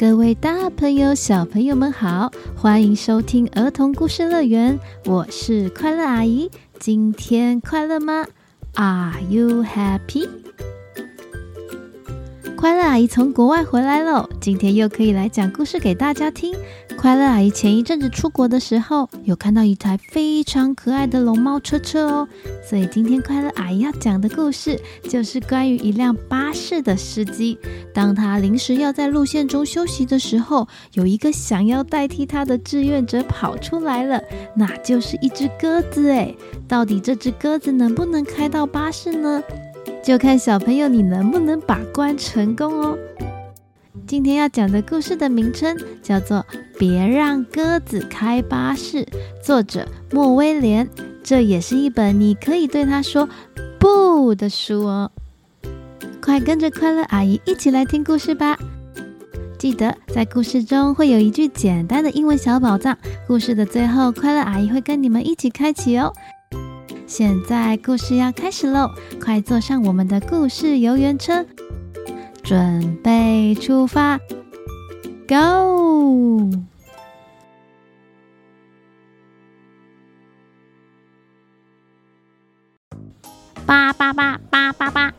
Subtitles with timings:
[0.00, 6.50] 各位大朋友、小朋友们好，欢迎收听儿童故事乐园，我是快乐阿姨。
[6.78, 8.24] 今天快乐吗
[8.76, 10.26] ？Are you happy？
[12.60, 16.54] 快乐阿姨从国外回来喽，今天又可以来讲故事给大家听。
[16.94, 22.28] 快乐阿姨前一阵子出国的时候，有看到一台非常可爱的龙猫车车哦，
[22.62, 24.78] 所以今天快乐阿姨要讲的故事
[25.08, 27.58] 就是关于一辆巴士的司机。
[27.94, 34.20] 当他临时要在路线中休息的时候，有一个想要代替他的志愿者跑出来了，
[34.54, 36.36] 那就是一只鸽子诶。
[36.68, 39.42] 到底这只鸽子能不能开到巴士呢？
[40.10, 42.98] 就看小朋友你能不能把关成功哦。
[44.08, 46.38] 今天要讲的故事的名称叫做
[46.76, 49.04] 《别让鸽子开巴士》，
[49.40, 50.90] 作者莫威廉。
[51.22, 53.28] 这也是一本你可以对他说
[53.78, 55.12] “不”的书哦。
[56.20, 58.58] 快跟着快乐阿姨一起来听故事吧！
[59.60, 66.12] 记得在故事中会有一句简单的英文小宝藏，故事的最后，快乐阿姨会跟你们一起开启哦。
[67.10, 68.88] 现在故事要开始喽，
[69.20, 71.44] 快坐上我们的故事游园车。
[72.44, 74.16] 准备出发
[75.26, 76.48] ，Go！
[83.66, 85.12] 八八八八八八，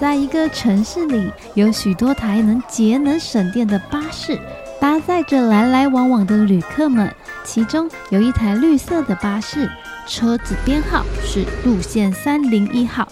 [0.00, 4.40] 在一个城市里，有许多台能节能省电的巴士，
[4.80, 7.14] 搭载着来来往往的旅客们。
[7.44, 9.70] 其中有一台绿色的巴士，
[10.08, 13.06] 车子编号是路线三零一号。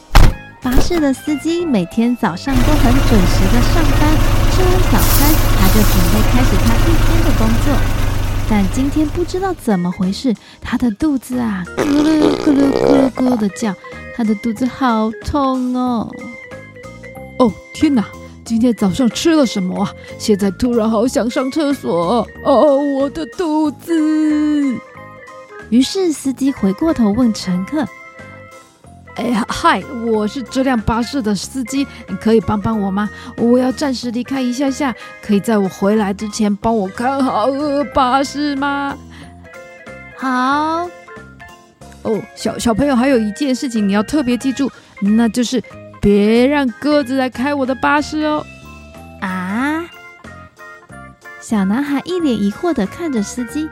[0.62, 4.16] 巴士的司机每天早上都很准时的上班，
[4.50, 7.76] 吃完早餐，他就准备开始他一天的工作。
[8.48, 13.74] 但今天不知道怎么回事，他的肚子啊，咕噜咕噜咕噜咕噜的叫，
[14.16, 16.10] 他的肚子好痛哦！
[17.38, 18.04] 哦天哪，
[18.52, 19.90] 今天早上吃了什么啊？
[20.18, 24.78] 现在突然好想上厕所哦，我的肚子！
[25.70, 27.82] 于是司机回过头问乘客。
[29.14, 29.82] 哎呀，嗨！
[30.04, 33.08] 我是这辆巴士的司机，你可以帮帮我吗？
[33.38, 37.46] 我要暂时离开一下下，可以在我回来之前帮我看好
[37.94, 38.94] 巴士吗？
[40.14, 40.90] 好。
[42.02, 45.62] 哦，小小朋友，还有一件事情你要特别记住，那就是
[46.02, 48.44] 别让鸽子来开我的巴士哦。
[49.20, 49.88] 啊！
[51.40, 53.70] 小男孩一脸疑惑的看着司机。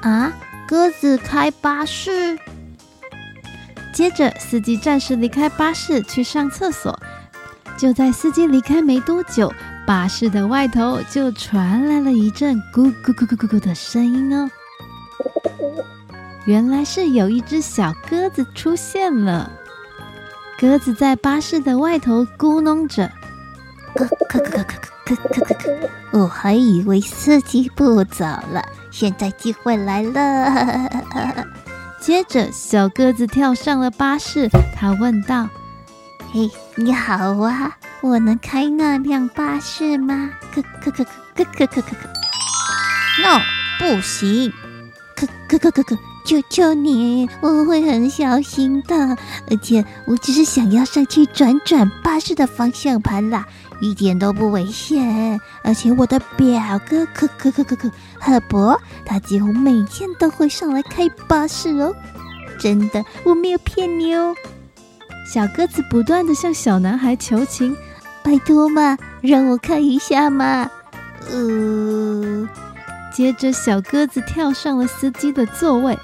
[0.00, 0.32] 啊，
[0.66, 2.38] 鸽子开巴士？
[3.92, 6.98] 接着，司机暂时离开巴士去上厕所。
[7.76, 9.52] 就在司机离开没多久，
[9.86, 14.50] 巴士的外头就传来了一阵咕咕咕咕咕咕的声音哦。
[16.46, 19.50] 原来是有一只小鸽子出现了。
[20.58, 23.10] 鸽子在巴士的外头咕哝着，
[23.94, 24.64] 咯咯咯咯
[25.04, 25.88] 咯咯咯咯。
[26.12, 31.46] 我还以为司机不走了，现在机会来了。
[32.00, 34.48] 接着，小鸽子跳上了巴士。
[34.74, 35.48] 他问道
[36.32, 41.96] ：“嘿，你好啊，我能开那辆巴士吗？”“可可可可可可可可
[43.22, 43.40] ，no，
[43.78, 44.52] 不行。
[45.16, 49.16] ”“可可可可可，求求你，我会很小心的，
[49.48, 53.46] 而且我只是想要上去转转巴士的方向盘啦，
[53.80, 55.40] 一点都不危险。
[55.62, 61.94] 而且我的表哥可可可可可赫伯，他几乎每天都会上来开巴士哦，
[62.58, 64.34] 真的，我没有骗你哦。”
[65.32, 67.76] 小鸽子不断地向小男孩求情
[68.24, 70.68] ：“拜托嘛，让我看一下嘛。”
[71.30, 72.48] 呃，
[73.16, 75.98] 接着小鸽子跳上了司机的座位。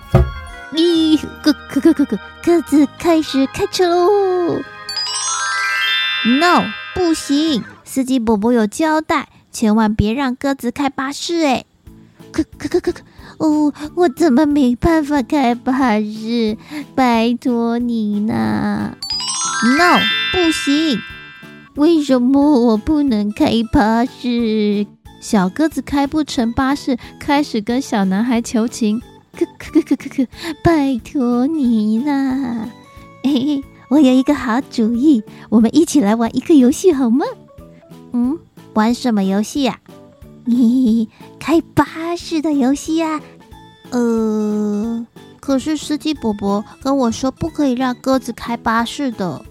[0.73, 4.63] 咦，鸽鸽鸽鸽鸽，鸽子开始开车喽
[6.25, 6.65] ！No，
[6.95, 11.45] 不行，司机伯伯有交代，千万别让鸽子开巴士。
[11.45, 11.67] 哎，
[12.33, 13.01] 鸽鸽鸽鸽鸽，
[13.37, 16.57] 哦，我怎么没办法开巴士？
[16.95, 18.97] 拜托你呢。
[19.77, 20.01] No，
[20.33, 20.99] 不行！
[21.75, 24.87] 为什么我不能开巴士？
[25.23, 29.01] 小鸽子开不成巴士，开始跟小男孩求情
[29.33, 30.27] ：“可可可可可可，
[30.65, 32.69] 拜托你啦！”
[33.23, 37.25] 嘿嘿，我有一个好主意，我们一起来玩一个游戏好吗？
[38.13, 38.37] 嗯，
[38.75, 39.79] 玩什么游戏呀？
[40.45, 41.09] 嘿嘿，
[41.39, 43.21] 开巴士的游戏呀。
[43.91, 45.07] 呃，
[45.39, 49.45] 可是司机伯伯跟我说不可以让鸽子开巴士的。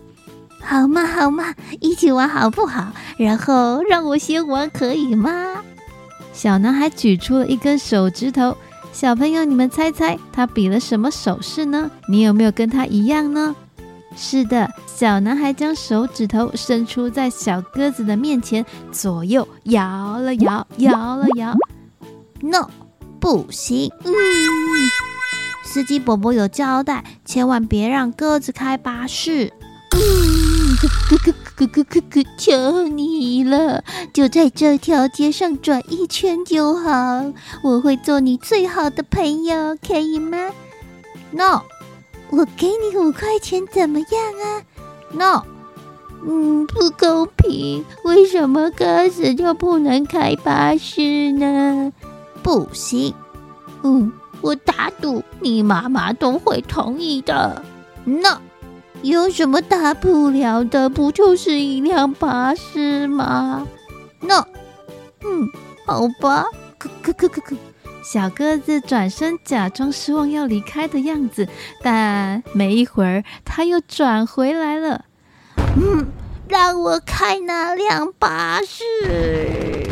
[0.64, 2.92] 好嘛好嘛，一起玩好不好？
[3.18, 5.61] 然后让我先玩可以吗？
[6.34, 8.56] 小男孩举出了一根手指头，
[8.92, 11.92] 小朋友你们猜猜他比了什么手势呢？
[12.08, 13.56] 你有没有跟他一样呢？
[14.16, 21.56] 是的，小男孩将手指头伸出在小鸽子的面前，左右摇了摇，摇了摇。
[22.42, 22.70] No，
[23.20, 23.90] 不行。
[24.04, 24.14] 嗯，
[25.64, 29.54] 司机伯伯有交代，千万别让鸽子开巴士。
[29.94, 30.02] 嗯，
[31.56, 33.84] 咯咯咯咯，求你了，
[34.14, 37.32] 就在这条街上转一圈就好。
[37.64, 40.52] 我会做你最好的朋友，可以吗
[41.32, 41.62] ？No。
[42.34, 44.08] 我给你五块钱，怎么样
[44.42, 44.64] 啊
[45.12, 45.44] ？No，
[46.26, 47.84] 嗯，不公平。
[48.06, 51.92] 为什么鸽子就不能开巴士呢？
[52.42, 53.14] 不行。
[53.84, 57.62] 嗯，我打赌你妈妈都会同意的。
[58.06, 58.38] No，
[59.02, 60.88] 有什么大不了的？
[60.90, 63.68] 不就是一辆巴士吗
[64.20, 64.46] ？No，
[65.24, 65.50] 嗯，
[65.86, 66.46] 好吧。
[66.78, 67.58] 咯咯咯咯咯。
[68.04, 71.48] 小鸽子转身，假装失望要离开的样子，
[71.82, 75.06] 但没一会儿，它又转回来了。
[75.78, 76.08] 嗯，
[76.48, 79.90] 让我开那辆巴士。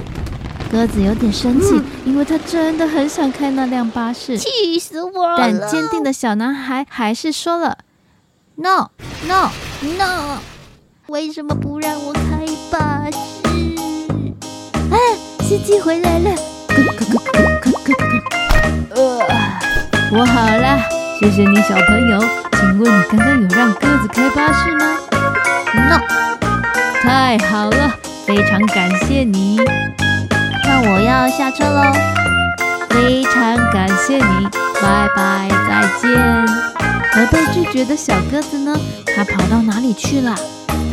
[0.71, 4.37] 鸽子有点生气，嗯、因为他真的很想开那辆巴士。
[4.37, 5.37] 气死我了！
[5.37, 7.79] 但坚定的小男孩还是说了
[8.61, 10.37] ：“No，No，No！
[11.07, 13.17] 为什么不让我开巴士？”
[14.91, 14.97] 哎，
[15.39, 16.31] 司机回来了。
[18.95, 19.19] 呃，
[20.11, 20.77] 我好了，
[21.19, 22.19] 谢谢你，小朋友。
[22.51, 24.97] 请问你刚刚有让鸽子开巴士吗
[25.73, 25.97] ？No。
[27.01, 27.93] 太好了，
[28.25, 29.61] 非常感谢你。
[30.65, 31.93] 那我要下车喽。
[32.89, 34.49] 非常感谢你，
[34.81, 36.68] 拜拜，再见。
[37.19, 38.73] 而被拒绝的小鸽子呢？
[39.13, 40.33] 它跑到哪里去了？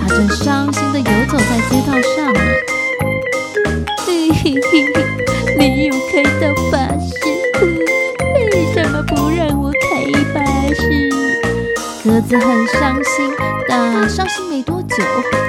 [0.01, 2.41] 它正伤心地游走在街道上呢。
[4.05, 4.85] 嘿嘿嘿。
[5.57, 7.15] 没有开到巴士，
[8.35, 9.87] 为什么不让我开
[10.35, 10.43] 巴
[10.75, 10.83] 士？
[12.03, 13.31] 鸽子很伤心，
[13.69, 14.97] 但伤心没多久，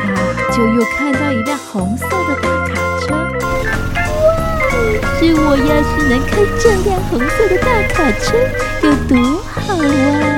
[0.03, 3.15] 它就又看到一辆红色的大卡车。
[4.21, 4.29] 哇！
[5.19, 8.37] 是我要是能开这辆红色的大卡车，
[8.83, 10.36] 有多好啊！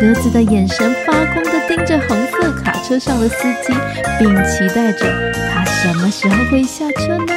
[0.00, 3.74] 鸽子的眼神发光的盯着红色卡车上的司机，
[4.16, 7.34] 并期待着他什么时候会下车呢？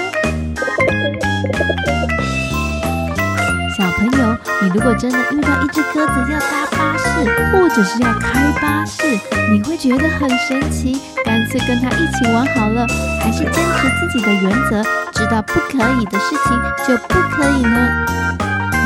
[3.76, 7.04] 小朋友，你如果真的遇到一只鸽子要搭巴士，
[7.52, 9.18] 或者是要开巴士，
[9.52, 12.86] 你会觉得很神奇，干脆跟它一起玩好了，
[13.24, 18.06] 还是坚持自己的原则，知道不可以的事情就不可以呢？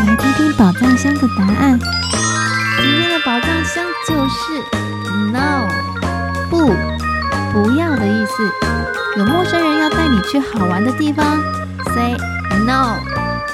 [0.08, 1.78] 来听听宝藏箱的答案。
[3.26, 4.62] 宝藏箱就是
[5.34, 5.68] no，
[6.48, 6.72] 不，
[7.52, 8.52] 不要的意思。
[9.18, 11.26] 有陌生人要带你去好玩的地方
[11.96, 12.16] ，say
[12.68, 12.98] no。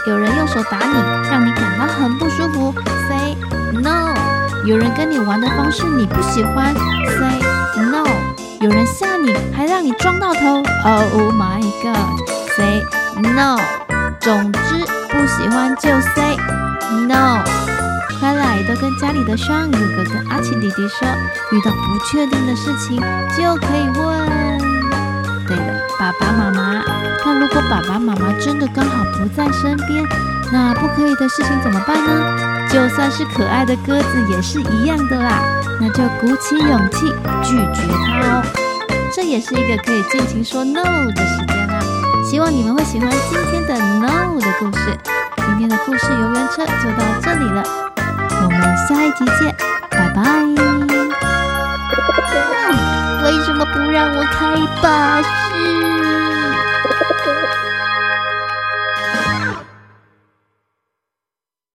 [0.08, 2.76] 有人用手打你，让你感到很不舒服
[3.08, 3.38] ，say
[3.82, 4.14] no。
[4.66, 6.74] 有人跟你玩的方式你不喜欢
[7.08, 7.40] ，say
[7.86, 8.04] no。
[8.60, 12.84] 有人吓你，还让你撞到头，oh my god，say
[13.22, 13.58] no。
[14.20, 14.60] 总之
[15.08, 16.36] 不喜欢就 say
[17.08, 17.61] no。
[18.22, 21.08] 快来都跟家里的双哥哥哥、阿奇弟弟说，
[21.52, 22.96] 遇到不确定的事情
[23.36, 24.30] 就可以问。
[25.48, 26.84] 对了，爸爸妈妈，
[27.26, 30.06] 那如果爸爸妈妈真的刚好不在身边，
[30.54, 32.68] 那不可以的事情怎么办呢？
[32.70, 35.42] 就算是可爱的鸽子也是一样的啦，
[35.80, 37.08] 那就鼓起勇气
[37.42, 38.44] 拒绝他哦。
[39.12, 41.80] 这也是一个可以尽情说 no 的时间啦。
[42.24, 44.96] 希望你们会喜欢今天的 no 的故事。
[45.38, 47.64] 今天的故事游园车就到这里了，
[48.62, 49.56] 们下一集见，
[49.90, 50.22] 拜拜。
[53.24, 56.21] 为什么不让我开巴士？